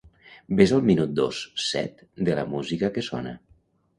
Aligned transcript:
Ves 0.59 0.71
al 0.77 0.87
minut 0.89 1.11
dos 1.19 1.41
set 1.65 2.01
de 2.29 2.37
la 2.39 2.45
música 2.55 2.89
que 2.97 3.07
sona. 3.11 3.37